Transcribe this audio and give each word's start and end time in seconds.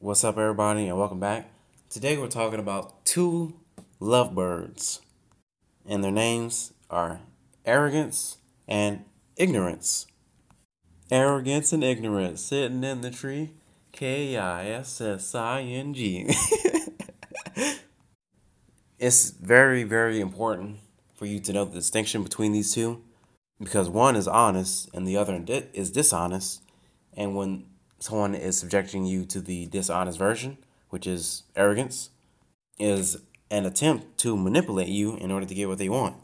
What's 0.00 0.22
up, 0.22 0.38
everybody, 0.38 0.86
and 0.86 0.96
welcome 0.96 1.18
back. 1.18 1.50
Today 1.90 2.16
we're 2.16 2.28
talking 2.28 2.60
about 2.60 3.04
two 3.04 3.54
lovebirds, 3.98 5.00
and 5.84 6.04
their 6.04 6.12
names 6.12 6.72
are 6.88 7.18
arrogance 7.64 8.36
and 8.68 9.04
ignorance. 9.34 10.06
Arrogance 11.10 11.72
and 11.72 11.82
ignorance 11.82 12.40
sitting 12.40 12.84
in 12.84 13.00
the 13.00 13.10
tree. 13.10 13.54
K 13.90 14.36
I 14.36 14.68
S 14.68 15.00
S 15.00 15.34
I 15.34 15.62
N 15.62 15.94
G. 15.94 16.30
It's 19.00 19.30
very, 19.30 19.82
very 19.82 20.20
important 20.20 20.78
for 21.16 21.26
you 21.26 21.40
to 21.40 21.52
know 21.52 21.64
the 21.64 21.74
distinction 21.74 22.22
between 22.22 22.52
these 22.52 22.72
two 22.72 23.02
because 23.58 23.88
one 23.88 24.14
is 24.14 24.28
honest 24.28 24.90
and 24.94 25.08
the 25.08 25.16
other 25.16 25.44
is 25.72 25.90
dishonest. 25.90 26.62
And 27.16 27.34
when 27.34 27.66
someone 27.98 28.34
is 28.34 28.58
subjecting 28.58 29.04
you 29.04 29.24
to 29.26 29.40
the 29.40 29.66
dishonest 29.66 30.18
version, 30.18 30.58
which 30.90 31.06
is 31.06 31.44
arrogance, 31.56 32.10
is 32.78 33.18
an 33.50 33.66
attempt 33.66 34.18
to 34.18 34.36
manipulate 34.36 34.88
you 34.88 35.16
in 35.16 35.30
order 35.30 35.46
to 35.46 35.54
get 35.54 35.68
what 35.68 35.78
they 35.78 35.88
want. 35.88 36.16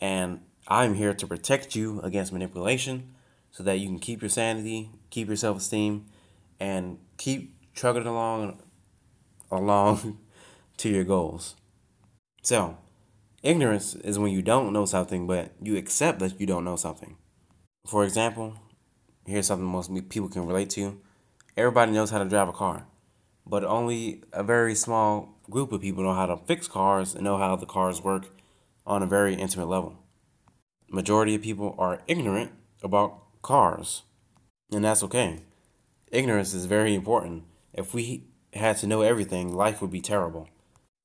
And 0.00 0.40
I'm 0.68 0.94
here 0.94 1.14
to 1.14 1.26
protect 1.26 1.74
you 1.74 2.00
against 2.00 2.32
manipulation 2.32 3.14
so 3.50 3.62
that 3.62 3.78
you 3.78 3.88
can 3.88 3.98
keep 3.98 4.22
your 4.22 4.28
sanity, 4.28 4.90
keep 5.10 5.28
your 5.28 5.36
self 5.36 5.58
esteem, 5.58 6.06
and 6.60 6.98
keep 7.16 7.54
trucking 7.74 8.06
along 8.06 8.60
along 9.50 10.18
to 10.78 10.88
your 10.88 11.04
goals. 11.04 11.54
So, 12.42 12.78
ignorance 13.42 13.94
is 13.94 14.18
when 14.18 14.32
you 14.32 14.42
don't 14.42 14.72
know 14.72 14.84
something, 14.84 15.26
but 15.26 15.52
you 15.60 15.76
accept 15.76 16.18
that 16.20 16.40
you 16.40 16.46
don't 16.46 16.64
know 16.64 16.76
something. 16.76 17.16
For 17.86 18.04
example, 18.04 18.56
here's 19.26 19.46
something 19.46 19.66
most 19.66 19.90
people 20.08 20.28
can 20.28 20.46
relate 20.46 20.70
to. 20.70 21.00
Everybody 21.56 21.92
knows 21.92 22.10
how 22.10 22.18
to 22.18 22.28
drive 22.28 22.48
a 22.48 22.52
car, 22.52 22.86
but 23.46 23.64
only 23.64 24.22
a 24.32 24.42
very 24.42 24.74
small 24.74 25.38
group 25.50 25.72
of 25.72 25.80
people 25.80 26.02
know 26.02 26.14
how 26.14 26.26
to 26.26 26.36
fix 26.36 26.68
cars 26.68 27.14
and 27.14 27.24
know 27.24 27.38
how 27.38 27.56
the 27.56 27.66
cars 27.66 28.02
work 28.02 28.28
on 28.86 29.02
a 29.02 29.06
very 29.06 29.34
intimate 29.34 29.68
level. 29.68 29.98
Majority 30.90 31.34
of 31.34 31.42
people 31.42 31.74
are 31.78 32.02
ignorant 32.06 32.52
about 32.82 33.42
cars, 33.42 34.02
and 34.70 34.84
that's 34.84 35.02
okay. 35.02 35.40
Ignorance 36.10 36.54
is 36.54 36.66
very 36.66 36.94
important. 36.94 37.44
If 37.72 37.94
we 37.94 38.24
had 38.52 38.76
to 38.78 38.86
know 38.86 39.02
everything, 39.02 39.54
life 39.54 39.80
would 39.80 39.90
be 39.90 40.00
terrible 40.00 40.48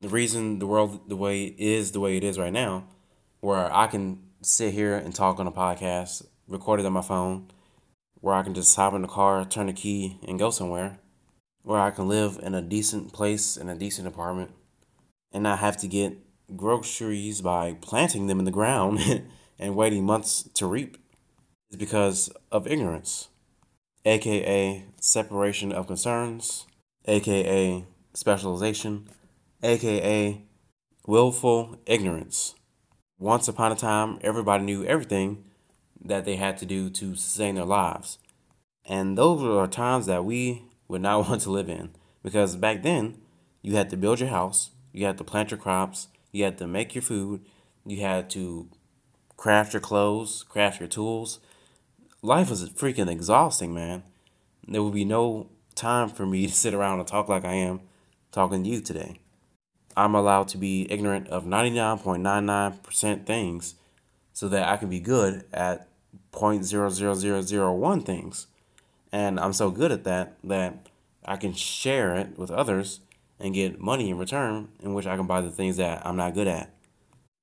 the 0.01 0.09
reason 0.09 0.59
the 0.59 0.67
world 0.67 1.09
the 1.09 1.15
way 1.15 1.55
is 1.57 1.91
the 1.91 1.99
way 1.99 2.17
it 2.17 2.23
is 2.23 2.37
right 2.37 2.53
now, 2.53 2.87
where 3.39 3.73
I 3.73 3.87
can 3.87 4.19
sit 4.41 4.73
here 4.73 4.95
and 4.95 5.13
talk 5.13 5.39
on 5.39 5.47
a 5.47 5.51
podcast, 5.51 6.25
record 6.47 6.79
it 6.79 6.85
on 6.85 6.93
my 6.93 7.01
phone, 7.01 7.47
where 8.21 8.35
I 8.35 8.43
can 8.43 8.53
just 8.53 8.75
hop 8.75 8.93
in 8.93 9.01
the 9.01 9.07
car, 9.07 9.45
turn 9.45 9.67
the 9.67 9.73
key, 9.73 10.19
and 10.27 10.39
go 10.39 10.49
somewhere, 10.49 10.99
where 11.63 11.79
I 11.79 11.91
can 11.91 12.07
live 12.07 12.39
in 12.41 12.53
a 12.55 12.61
decent 12.61 13.13
place 13.13 13.57
in 13.57 13.69
a 13.69 13.75
decent 13.75 14.07
apartment, 14.07 14.51
and 15.31 15.43
not 15.43 15.59
have 15.59 15.77
to 15.77 15.87
get 15.87 16.17
groceries 16.55 17.41
by 17.41 17.77
planting 17.81 18.27
them 18.27 18.39
in 18.39 18.45
the 18.45 18.51
ground 18.51 18.99
and 19.59 19.75
waiting 19.75 20.05
months 20.05 20.43
to 20.53 20.65
reap, 20.65 20.97
is 21.69 21.77
because 21.77 22.29
of 22.51 22.67
ignorance, 22.67 23.29
aka 24.05 24.85
separation 25.01 25.71
of 25.71 25.87
concerns, 25.87 26.65
aka 27.05 27.85
specialization 28.13 29.07
aka 29.63 30.41
willful 31.05 31.77
ignorance. 31.85 32.53
Once 33.17 33.47
upon 33.47 33.71
a 33.71 33.75
time, 33.75 34.19
everybody 34.21 34.63
knew 34.63 34.85
everything 34.85 35.43
that 36.07 36.25
they 36.25 36.35
had 36.35 36.57
to 36.57 36.65
do 36.65 36.89
to 36.89 37.15
sustain 37.15 37.55
their 37.55 37.65
lives. 37.65 38.17
And 38.85 39.17
those 39.17 39.43
are 39.43 39.67
times 39.67 40.05
that 40.05 40.25
we 40.25 40.63
would 40.87 41.01
not 41.01 41.27
want 41.29 41.41
to 41.41 41.51
live 41.51 41.69
in 41.69 41.91
because 42.23 42.55
back 42.55 42.83
then, 42.83 43.17
you 43.61 43.75
had 43.75 43.89
to 43.89 43.97
build 43.97 44.19
your 44.19 44.29
house, 44.29 44.71
you 44.91 45.05
had 45.05 45.17
to 45.17 45.23
plant 45.23 45.51
your 45.51 45.59
crops, 45.59 46.07
you 46.31 46.43
had 46.43 46.57
to 46.57 46.67
make 46.67 46.95
your 46.95 47.01
food, 47.01 47.45
you 47.85 48.01
had 48.01 48.29
to 48.31 48.69
craft 49.35 49.73
your 49.73 49.81
clothes, 49.81 50.43
craft 50.43 50.79
your 50.79 50.89
tools. 50.89 51.39
Life 52.21 52.49
was 52.49 52.69
freaking 52.71 53.09
exhausting, 53.09 53.73
man. 53.73 54.03
There 54.67 54.83
would 54.83 54.93
be 54.93 55.05
no 55.05 55.49
time 55.75 56.09
for 56.09 56.25
me 56.25 56.47
to 56.47 56.53
sit 56.53 56.73
around 56.73 56.99
and 56.99 57.07
talk 57.07 57.29
like 57.29 57.45
I 57.45 57.53
am 57.53 57.81
talking 58.31 58.63
to 58.63 58.69
you 58.69 58.81
today. 58.81 59.19
I'm 59.95 60.13
allowed 60.13 60.47
to 60.49 60.57
be 60.57 60.91
ignorant 60.91 61.27
of 61.29 61.45
99.99% 61.45 63.25
things 63.25 63.75
so 64.31 64.47
that 64.49 64.67
I 64.67 64.77
can 64.77 64.89
be 64.89 64.99
good 64.99 65.45
at 65.51 65.86
0.00001 66.37 68.05
things. 68.05 68.47
And 69.11 69.39
I'm 69.39 69.53
so 69.53 69.71
good 69.71 69.91
at 69.91 70.03
that 70.03 70.37
that 70.43 70.87
I 71.25 71.37
can 71.37 71.53
share 71.53 72.15
it 72.15 72.37
with 72.37 72.51
others 72.51 73.01
and 73.39 73.53
get 73.53 73.79
money 73.79 74.09
in 74.09 74.17
return 74.17 74.69
in 74.81 74.93
which 74.93 75.05
I 75.05 75.15
can 75.15 75.27
buy 75.27 75.41
the 75.41 75.51
things 75.51 75.77
that 75.77 76.05
I'm 76.05 76.15
not 76.15 76.33
good 76.33 76.47
at. 76.47 76.73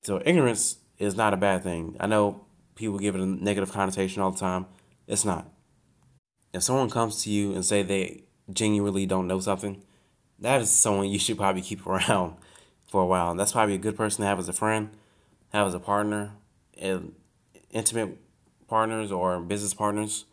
So 0.03 0.23
ignorance 0.25 0.77
is 0.99 1.17
not 1.17 1.35
a 1.35 1.37
bad 1.37 1.63
thing. 1.63 1.97
I 2.01 2.07
know 2.07 2.45
people 2.75 2.99
give 2.99 3.15
it 3.15 3.21
a 3.21 3.27
negative 3.27 3.73
connotation 3.73 4.23
all 4.23 4.31
the 4.31 4.41
time. 4.41 4.67
It's 5.07 5.25
not. 5.25 5.49
If 6.53 6.63
someone 6.63 6.91
comes 6.91 7.23
to 7.25 7.31
you 7.31 7.53
and 7.55 7.65
say 7.65 7.83
they 7.83 8.25
genuinely 8.53 9.07
don't 9.07 9.27
know 9.27 9.41
something, 9.41 9.83
that 10.39 10.61
is 10.61 10.71
someone 10.71 11.09
you 11.09 11.19
should 11.19 11.39
probably 11.39 11.63
keep 11.63 11.87
around 11.87 12.37
for 12.87 13.03
a 13.03 13.07
while. 13.07 13.31
And 13.31 13.41
that's 13.41 13.53
probably 13.53 13.75
a 13.75 13.79
good 13.79 13.97
person 13.97 14.23
to 14.23 14.29
have 14.29 14.39
as 14.39 14.49
a 14.49 14.53
friend, 14.53 14.91
have 15.53 15.67
as 15.67 15.75
a 15.75 15.81
partner, 15.81 16.33
and 16.79 17.15
intimate 17.71 18.19
partners 18.75 19.13
or 19.13 19.39
business 19.39 19.73
partners. 19.73 20.25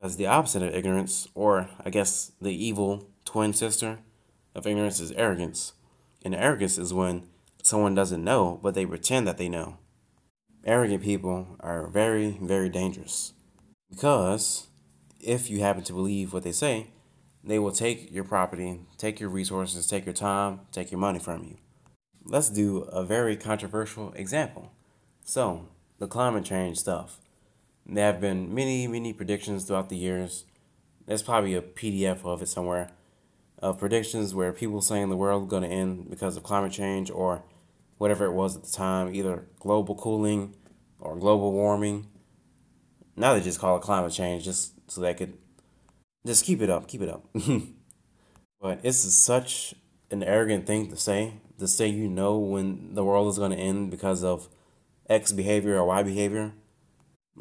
As 0.00 0.16
the 0.16 0.28
opposite 0.28 0.62
of 0.62 0.72
ignorance, 0.72 1.26
or 1.34 1.68
I 1.84 1.90
guess 1.90 2.30
the 2.40 2.54
evil 2.54 3.08
twin 3.24 3.52
sister 3.54 3.98
of 4.54 4.68
ignorance 4.68 5.00
is 5.00 5.10
arrogance. 5.12 5.72
And 6.24 6.32
arrogance 6.32 6.78
is 6.78 6.94
when 6.94 7.24
someone 7.60 7.96
doesn't 7.96 8.22
know, 8.22 8.60
but 8.62 8.74
they 8.74 8.86
pretend 8.86 9.26
that 9.26 9.36
they 9.36 9.48
know. 9.48 9.78
Arrogant 10.64 11.02
people 11.02 11.56
are 11.58 11.88
very, 11.88 12.38
very 12.40 12.68
dangerous 12.68 13.32
because 13.90 14.68
if 15.18 15.50
you 15.50 15.58
happen 15.58 15.82
to 15.82 15.92
believe 15.92 16.32
what 16.32 16.44
they 16.44 16.52
say, 16.52 16.86
they 17.42 17.58
will 17.58 17.72
take 17.72 18.12
your 18.12 18.22
property, 18.22 18.78
take 18.96 19.18
your 19.18 19.28
resources, 19.28 19.88
take 19.88 20.06
your 20.06 20.14
time, 20.14 20.60
take 20.70 20.92
your 20.92 21.00
money 21.00 21.18
from 21.18 21.42
you. 21.42 21.56
Let's 22.24 22.48
do 22.48 22.82
a 22.92 23.02
very 23.02 23.36
controversial 23.36 24.12
example. 24.12 24.70
So, 25.24 25.66
the 25.98 26.06
climate 26.06 26.44
change 26.44 26.78
stuff. 26.78 27.18
There 27.92 28.06
have 28.06 28.20
been 28.20 28.54
many, 28.54 28.86
many 28.86 29.12
predictions 29.12 29.64
throughout 29.64 29.88
the 29.88 29.96
years. 29.96 30.44
There's 31.06 31.24
probably 31.24 31.54
a 31.54 31.62
PDF 31.62 32.24
of 32.24 32.40
it 32.40 32.46
somewhere 32.46 32.90
of 33.58 33.80
predictions 33.80 34.32
where 34.32 34.52
people 34.52 34.80
saying 34.80 35.10
the 35.10 35.16
world 35.16 35.48
going 35.48 35.64
to 35.64 35.68
end 35.68 36.08
because 36.08 36.36
of 36.36 36.44
climate 36.44 36.70
change 36.70 37.10
or 37.10 37.42
whatever 37.98 38.26
it 38.26 38.32
was 38.32 38.54
at 38.54 38.62
the 38.62 38.70
time, 38.70 39.12
either 39.12 39.44
global 39.58 39.96
cooling 39.96 40.54
or 41.00 41.16
global 41.16 41.52
warming. 41.52 42.06
Now 43.16 43.34
they 43.34 43.40
just 43.40 43.58
call 43.58 43.76
it 43.76 43.82
climate 43.82 44.12
change 44.12 44.44
just 44.44 44.72
so 44.88 45.00
they 45.00 45.12
could 45.12 45.36
just 46.24 46.44
keep 46.44 46.62
it 46.62 46.70
up, 46.70 46.86
keep 46.86 47.02
it 47.02 47.08
up. 47.08 47.26
but 48.60 48.78
it's 48.84 48.98
such 48.98 49.74
an 50.12 50.22
arrogant 50.22 50.64
thing 50.64 50.88
to 50.90 50.96
say, 50.96 51.34
to 51.58 51.66
say 51.66 51.88
you 51.88 52.08
know 52.08 52.38
when 52.38 52.94
the 52.94 53.04
world 53.04 53.28
is 53.28 53.38
going 53.38 53.50
to 53.50 53.56
end 53.56 53.90
because 53.90 54.22
of 54.22 54.48
X 55.08 55.32
behavior 55.32 55.76
or 55.76 55.86
Y 55.86 56.04
behavior. 56.04 56.52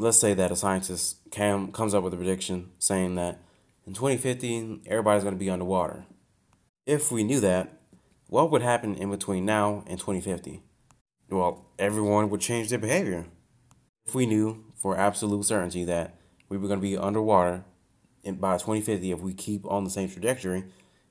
Let's 0.01 0.17
say 0.17 0.33
that 0.33 0.49
a 0.49 0.55
scientist 0.55 1.17
cam, 1.29 1.73
comes 1.73 1.93
up 1.93 2.05
with 2.05 2.13
a 2.13 2.17
prediction 2.17 2.71
saying 2.79 3.15
that 3.15 3.41
in 3.85 3.93
2050, 3.93 4.83
everybody's 4.87 5.23
going 5.23 5.35
to 5.35 5.39
be 5.39 5.49
underwater. 5.49 6.05
If 6.85 7.11
we 7.11 7.25
knew 7.25 7.41
that, 7.41 7.81
what 8.27 8.49
would 8.49 8.61
happen 8.61 8.95
in 8.95 9.11
between 9.11 9.43
now 9.43 9.83
and 9.87 9.99
2050? 9.99 10.61
Well, 11.29 11.65
everyone 11.77 12.29
would 12.29 12.39
change 12.39 12.69
their 12.69 12.79
behavior. 12.79 13.25
If 14.05 14.15
we 14.15 14.25
knew 14.25 14.63
for 14.73 14.97
absolute 14.97 15.43
certainty 15.43 15.83
that 15.83 16.15
we 16.47 16.57
were 16.57 16.69
going 16.69 16.79
to 16.79 16.87
be 16.87 16.97
underwater 16.97 17.65
and 18.23 18.39
by 18.39 18.53
2050 18.53 19.11
if 19.11 19.19
we 19.19 19.33
keep 19.33 19.65
on 19.65 19.83
the 19.83 19.89
same 19.89 20.09
trajectory, 20.09 20.63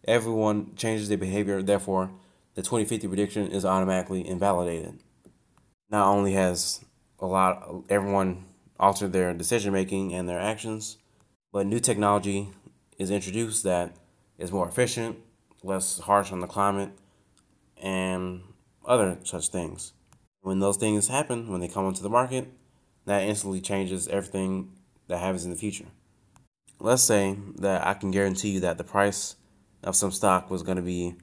everyone 0.06 0.74
changes 0.76 1.10
their 1.10 1.18
behavior. 1.18 1.60
Therefore, 1.62 2.10
the 2.54 2.62
2050 2.62 3.06
prediction 3.06 3.48
is 3.48 3.66
automatically 3.66 4.26
invalidated. 4.26 4.98
Not 5.90 6.06
only 6.06 6.32
has 6.32 6.82
a 7.18 7.26
lot 7.26 7.84
everyone 7.90 8.46
altered 8.78 9.12
their 9.12 9.32
decision 9.34 9.72
making 9.72 10.14
and 10.14 10.28
their 10.28 10.40
actions, 10.40 10.98
but 11.52 11.66
new 11.66 11.80
technology 11.80 12.50
is 12.98 13.10
introduced 13.10 13.64
that 13.64 13.96
is 14.38 14.52
more 14.52 14.68
efficient, 14.68 15.18
less 15.62 15.98
harsh 16.00 16.32
on 16.32 16.40
the 16.40 16.46
climate, 16.46 16.90
and 17.76 18.42
other 18.86 19.18
such 19.22 19.48
things. 19.48 19.92
When 20.40 20.60
those 20.60 20.76
things 20.76 21.08
happen, 21.08 21.50
when 21.50 21.60
they 21.60 21.68
come 21.68 21.84
onto 21.84 22.02
the 22.02 22.08
market, 22.08 22.52
that 23.04 23.22
instantly 23.22 23.60
changes 23.60 24.08
everything 24.08 24.72
that 25.08 25.18
happens 25.18 25.44
in 25.44 25.50
the 25.50 25.56
future 25.56 25.86
let's 26.80 27.02
say 27.02 27.36
that 27.56 27.86
I 27.86 27.94
can 27.94 28.10
guarantee 28.10 28.50
you 28.50 28.60
that 28.60 28.78
the 28.78 28.84
price 28.84 29.36
of 29.82 29.96
some 29.96 30.12
stock 30.12 30.50
was 30.50 30.62
going 30.62 30.76
to 30.76 30.82
be 30.82 31.16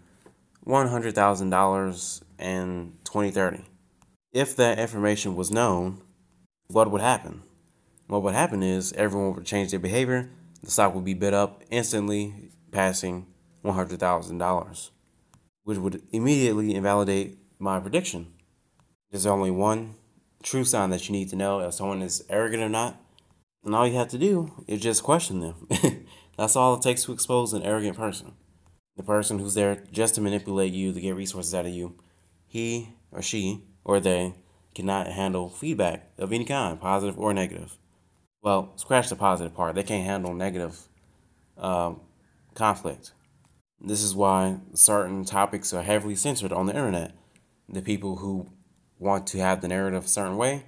$100,000 0.66 2.22
in 2.40 2.94
2030. 3.04 3.64
If 4.34 4.56
that 4.58 4.80
information 4.80 5.36
was 5.36 5.52
known, 5.52 6.02
what 6.68 6.92
would 6.92 7.02
happen? 7.02 7.44
What 8.08 8.24
would 8.24 8.36
happen 8.36 8.62
is 8.64 8.94
everyone 8.94 9.36
would 9.36 9.46
change 9.46 9.72
their 9.72 9.80
behavior, 9.80 10.30
the 10.64 10.72
stock 10.72 10.96
would 10.96 11.06
be 11.06 11.14
bid 11.14 11.34
up 11.34 11.64
instantly, 11.70 12.52
passing 12.72 13.28
$100,000, 13.64 14.90
which 15.64 15.78
would 15.78 16.02
immediately 16.12 16.76
invalidate 16.76 17.38
my 17.60 17.80
prediction. 17.80 18.34
There's 19.12 19.26
only 19.26 19.52
one 19.52 19.96
true 20.44 20.64
sign 20.64 20.90
that 20.92 21.08
you 21.08 21.14
need 21.14 21.30
to 21.30 21.36
know 21.36 21.60
if 21.60 21.74
someone 21.74 22.02
is 22.02 22.24
arrogant 22.30 22.64
or 22.64 22.70
not. 22.70 23.02
And 23.64 23.74
all 23.74 23.88
you 23.88 23.98
have 23.98 24.10
to 24.10 24.18
do 24.18 24.64
is 24.68 24.82
just 24.82 25.04
question 25.04 25.40
them. 25.40 25.68
That's 26.38 26.56
all 26.56 26.76
it 26.76 26.82
takes 26.82 27.04
to 27.06 27.14
expose 27.14 27.54
an 27.54 27.64
arrogant 27.64 27.98
person. 27.98 28.34
The 28.98 29.04
person 29.04 29.40
who's 29.40 29.56
there 29.56 29.84
just 29.92 30.16
to 30.16 30.22
manipulate 30.22 30.74
you, 30.74 30.94
to 30.94 31.02
get 31.02 31.16
resources 31.16 31.56
out 31.56 31.66
of 31.66 31.72
you, 31.72 31.96
he 32.46 32.90
or 33.12 33.22
she 33.22 33.64
or 33.84 34.00
they 34.00 34.34
cannot 34.76 35.08
handle 35.08 35.50
feedback 35.50 36.12
of 36.18 36.32
any 36.32 36.46
kind, 36.46 36.80
positive 36.80 37.18
or 37.18 37.34
negative. 37.34 37.78
Well, 38.42 38.74
scratch 38.76 39.10
the 39.10 39.16
positive 39.16 39.56
part. 39.56 39.74
They 39.74 39.84
can't 39.84 40.06
handle 40.06 40.34
negative 40.34 40.78
um, 41.58 42.02
conflict. 42.54 43.14
This 43.82 44.04
is 44.04 44.14
why 44.14 44.58
certain 44.74 45.26
topics 45.26 45.74
are 45.74 45.82
heavily 45.82 46.16
censored 46.16 46.54
on 46.54 46.68
the 46.68 46.76
internet. 46.76 47.14
The 47.68 47.82
people 47.82 48.18
who 48.18 48.48
want 49.00 49.26
to 49.28 49.40
have 49.40 49.62
the 49.62 49.68
narrative 49.68 50.06
a 50.06 50.08
certain 50.08 50.38
way 50.38 50.66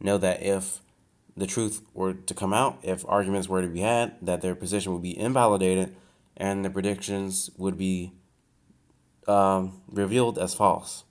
know 0.00 0.18
that 0.18 0.42
if 0.42 0.80
the 1.36 1.46
truth 1.46 1.82
were 1.94 2.14
to 2.14 2.34
come 2.34 2.52
out, 2.52 2.78
if 2.82 3.04
arguments 3.06 3.48
were 3.48 3.62
to 3.62 3.68
be 3.68 3.80
had, 3.80 4.14
that 4.20 4.40
their 4.40 4.54
position 4.54 4.92
would 4.92 5.02
be 5.02 5.18
invalidated 5.18 5.94
and 6.36 6.64
the 6.64 6.70
predictions 6.70 7.50
would 7.56 7.76
be 7.76 8.12
um, 9.28 9.82
revealed 9.88 10.38
as 10.38 10.54
false. 10.54 11.04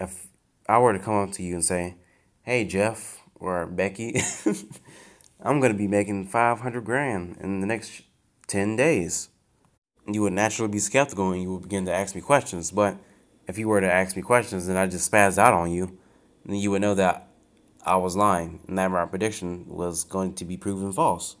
If 0.00 0.28
I 0.68 0.78
were 0.78 0.92
to 0.92 0.98
come 0.98 1.14
up 1.14 1.32
to 1.32 1.42
you 1.42 1.54
and 1.54 1.64
say, 1.64 1.96
"Hey 2.42 2.64
Jeff 2.64 3.22
or 3.34 3.66
Becky, 3.66 4.20
I'm 5.40 5.60
going 5.60 5.72
to 5.72 5.78
be 5.78 5.88
making 5.88 6.26
500 6.26 6.84
grand 6.84 7.36
in 7.40 7.60
the 7.60 7.66
next 7.66 8.02
10 8.48 8.76
days," 8.76 9.28
you 10.06 10.22
would 10.22 10.32
naturally 10.32 10.70
be 10.70 10.78
skeptical 10.78 11.32
and 11.32 11.42
you 11.42 11.52
would 11.52 11.62
begin 11.62 11.84
to 11.86 11.92
ask 11.92 12.14
me 12.14 12.20
questions. 12.20 12.70
But 12.70 12.96
if 13.46 13.58
you 13.58 13.68
were 13.68 13.80
to 13.80 13.92
ask 13.92 14.16
me 14.16 14.22
questions 14.22 14.68
and 14.68 14.78
I 14.78 14.86
just 14.86 15.10
spazzed 15.10 15.38
out 15.38 15.52
on 15.54 15.70
you, 15.70 15.98
then 16.44 16.56
you 16.56 16.70
would 16.70 16.82
know 16.82 16.94
that 16.94 17.28
I 17.84 17.96
was 17.96 18.16
lying 18.16 18.60
and 18.66 18.78
that 18.78 18.90
my 18.90 19.06
prediction 19.06 19.66
was 19.68 20.04
going 20.04 20.34
to 20.34 20.44
be 20.44 20.56
proven 20.56 20.92
false. 20.92 21.36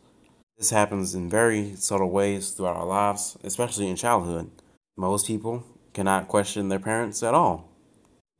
This 0.58 0.70
happens 0.70 1.14
in 1.14 1.28
very 1.28 1.74
subtle 1.74 2.10
ways 2.10 2.50
throughout 2.50 2.76
our 2.76 2.86
lives, 2.86 3.36
especially 3.44 3.88
in 3.88 3.96
childhood. 3.96 4.50
Most 4.96 5.26
people 5.26 5.64
cannot 5.92 6.28
question 6.28 6.68
their 6.68 6.78
parents 6.78 7.22
at 7.22 7.34
all. 7.34 7.75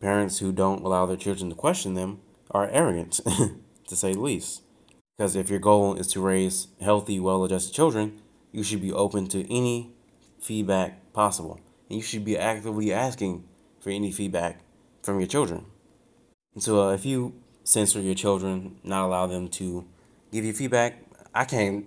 Parents 0.01 0.39
who 0.39 0.53
don't 0.53 0.85
allow 0.85 1.07
their 1.07 1.17
children 1.17 1.49
to 1.51 1.57
question 1.57 1.95
them 1.95 2.21
are 2.51 2.69
arrogant, 2.69 3.21
to 3.89 3.97
say 3.97 4.13
the 4.13 4.21
least. 4.21 4.63
Because 5.17 5.35
if 5.35 5.49
your 5.49 5.59
goal 5.59 5.95
is 5.95 6.07
to 6.09 6.21
raise 6.21 6.69
healthy, 6.81 7.19
well 7.19 7.45
adjusted 7.45 7.75
children, 7.75 8.21
you 8.53 8.63
should 8.63 8.83
be 8.83 8.93
open 8.93 9.27
to 9.29 9.51
any 9.51 9.95
feedback 10.41 11.13
possible. 11.13 11.61
And 11.89 11.97
you 11.97 12.03
should 12.03 12.25
be 12.25 12.37
actively 12.37 12.93
asking 12.93 13.45
for 13.81 13.91
any 13.91 14.13
feedback 14.13 14.61
from 15.03 15.19
your 15.19 15.29
children. 15.29 15.65
And 16.55 16.63
so 16.63 16.89
uh, 16.89 16.93
if 16.93 17.07
you 17.07 17.35
censor 17.65 18.01
your 18.01 18.15
children, 18.15 18.77
not 18.85 19.07
allow 19.07 19.27
them 19.27 19.49
to 19.49 19.87
give 20.33 20.45
you 20.45 20.53
feedback, 20.53 21.03
I 21.35 21.45
can't 21.45 21.87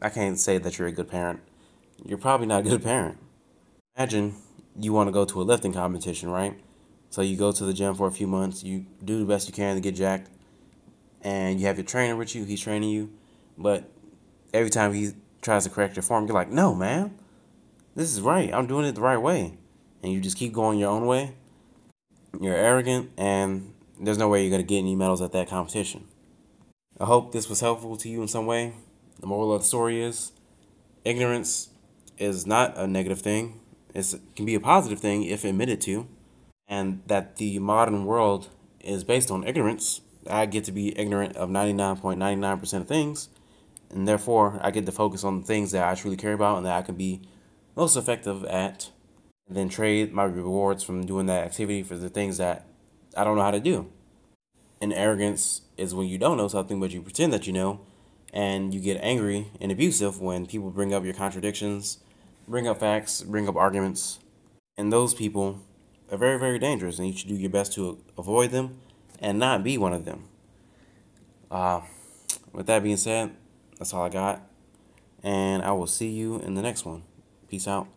I 0.00 0.10
can't 0.10 0.38
say 0.38 0.58
that 0.58 0.78
you're 0.78 0.88
a 0.88 0.92
good 0.92 1.08
parent. 1.08 1.40
You're 2.04 2.18
probably 2.18 2.46
not 2.46 2.60
a 2.60 2.68
good 2.68 2.84
parent. 2.84 3.18
Imagine 3.96 4.36
you 4.78 4.92
want 4.92 5.08
to 5.08 5.12
go 5.12 5.24
to 5.24 5.40
a 5.40 5.42
lifting 5.42 5.72
competition, 5.72 6.30
right? 6.30 6.56
So 7.10 7.22
you 7.22 7.36
go 7.36 7.52
to 7.52 7.64
the 7.64 7.72
gym 7.72 7.94
for 7.94 8.06
a 8.06 8.12
few 8.12 8.26
months, 8.26 8.62
you 8.62 8.86
do 9.02 9.18
the 9.18 9.24
best 9.24 9.48
you 9.48 9.54
can 9.54 9.74
to 9.74 9.80
get 9.80 9.94
jacked, 9.94 10.30
and 11.22 11.60
you 11.60 11.66
have 11.66 11.78
your 11.78 11.86
trainer 11.86 12.16
with 12.16 12.34
you, 12.34 12.44
he's 12.44 12.60
training 12.60 12.90
you, 12.90 13.10
but 13.56 13.90
every 14.52 14.70
time 14.70 14.92
he 14.92 15.12
tries 15.40 15.64
to 15.64 15.70
correct 15.70 15.96
your 15.96 16.02
form, 16.02 16.26
you're 16.26 16.34
like, 16.34 16.50
no, 16.50 16.74
man, 16.74 17.16
this 17.94 18.12
is 18.12 18.20
right. 18.20 18.52
I'm 18.52 18.66
doing 18.66 18.84
it 18.84 18.94
the 18.94 19.00
right 19.00 19.18
way. 19.18 19.54
And 20.02 20.12
you 20.12 20.20
just 20.20 20.36
keep 20.36 20.52
going 20.52 20.78
your 20.78 20.90
own 20.90 21.06
way. 21.06 21.34
You're 22.40 22.54
arrogant, 22.54 23.10
and 23.16 23.72
there's 24.00 24.18
no 24.18 24.28
way 24.28 24.42
you're 24.42 24.50
going 24.50 24.62
to 24.62 24.66
get 24.66 24.78
any 24.78 24.94
medals 24.94 25.22
at 25.22 25.32
that 25.32 25.48
competition. 25.48 26.06
I 27.00 27.06
hope 27.06 27.32
this 27.32 27.48
was 27.48 27.60
helpful 27.60 27.96
to 27.96 28.08
you 28.08 28.22
in 28.22 28.28
some 28.28 28.46
way. 28.46 28.74
The 29.20 29.26
moral 29.26 29.52
of 29.52 29.62
the 29.62 29.66
story 29.66 30.00
is 30.00 30.32
ignorance 31.04 31.70
is 32.18 32.46
not 32.46 32.76
a 32.76 32.86
negative 32.86 33.20
thing. 33.20 33.60
It's, 33.94 34.14
it 34.14 34.20
can 34.36 34.44
be 34.44 34.54
a 34.54 34.60
positive 34.60 35.00
thing 35.00 35.24
if 35.24 35.44
admitted 35.44 35.80
to 35.82 36.06
and 36.68 37.02
that 37.06 37.36
the 37.36 37.58
modern 37.58 38.04
world 38.04 38.48
is 38.80 39.04
based 39.04 39.30
on 39.30 39.44
ignorance, 39.44 40.00
I 40.28 40.46
get 40.46 40.64
to 40.64 40.72
be 40.72 40.98
ignorant 40.98 41.36
of 41.36 41.48
99.99% 41.48 42.80
of 42.80 42.88
things, 42.88 43.28
and 43.90 44.06
therefore 44.06 44.58
I 44.62 44.70
get 44.70 44.86
to 44.86 44.92
focus 44.92 45.24
on 45.24 45.40
the 45.40 45.46
things 45.46 45.72
that 45.72 45.88
I 45.88 45.94
truly 45.94 46.16
care 46.16 46.34
about 46.34 46.58
and 46.58 46.66
that 46.66 46.76
I 46.76 46.82
can 46.82 46.96
be 46.96 47.22
most 47.74 47.96
effective 47.96 48.44
at, 48.44 48.90
and 49.46 49.56
then 49.56 49.68
trade 49.68 50.12
my 50.12 50.24
rewards 50.24 50.82
from 50.82 51.06
doing 51.06 51.26
that 51.26 51.44
activity 51.44 51.82
for 51.82 51.96
the 51.96 52.10
things 52.10 52.36
that 52.36 52.66
I 53.16 53.24
don't 53.24 53.36
know 53.36 53.42
how 53.42 53.50
to 53.50 53.60
do. 53.60 53.90
And 54.80 54.92
arrogance 54.92 55.62
is 55.76 55.94
when 55.94 56.06
you 56.06 56.18
don't 56.18 56.36
know 56.36 56.48
something, 56.48 56.78
but 56.78 56.90
you 56.90 57.00
pretend 57.00 57.32
that 57.32 57.46
you 57.46 57.52
know, 57.52 57.80
and 58.32 58.74
you 58.74 58.80
get 58.80 59.00
angry 59.02 59.50
and 59.60 59.72
abusive 59.72 60.20
when 60.20 60.46
people 60.46 60.70
bring 60.70 60.92
up 60.92 61.04
your 61.04 61.14
contradictions, 61.14 61.98
bring 62.46 62.68
up 62.68 62.80
facts, 62.80 63.22
bring 63.22 63.48
up 63.48 63.56
arguments, 63.56 64.18
and 64.76 64.92
those 64.92 65.14
people 65.14 65.60
are 66.10 66.16
very, 66.16 66.38
very 66.38 66.58
dangerous, 66.58 66.98
and 66.98 67.08
you 67.08 67.16
should 67.16 67.28
do 67.28 67.34
your 67.34 67.50
best 67.50 67.72
to 67.74 67.98
avoid 68.16 68.50
them 68.50 68.80
and 69.20 69.38
not 69.38 69.62
be 69.62 69.76
one 69.78 69.92
of 69.92 70.04
them. 70.04 70.24
Uh, 71.50 71.80
with 72.52 72.66
that 72.66 72.82
being 72.82 72.96
said, 72.96 73.34
that's 73.78 73.92
all 73.92 74.02
I 74.02 74.08
got, 74.08 74.42
and 75.22 75.62
I 75.62 75.72
will 75.72 75.86
see 75.86 76.08
you 76.08 76.40
in 76.40 76.54
the 76.54 76.62
next 76.62 76.84
one. 76.84 77.02
Peace 77.48 77.68
out. 77.68 77.88